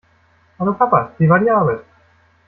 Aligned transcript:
Hallo, 0.57 0.73
Papa. 0.75 1.11
Wie 1.19 1.29
war 1.29 1.37
die 1.37 1.51
Arbeit? 1.51 1.83